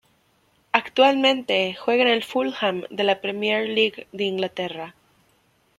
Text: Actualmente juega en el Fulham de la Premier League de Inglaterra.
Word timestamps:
Actualmente 0.71 1.75
juega 1.79 2.01
en 2.01 2.09
el 2.09 2.23
Fulham 2.23 2.81
de 2.89 3.03
la 3.03 3.21
Premier 3.21 3.69
League 3.69 4.07
de 4.11 4.23
Inglaterra. 4.23 4.95